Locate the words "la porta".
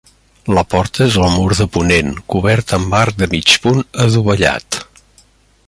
0.57-1.01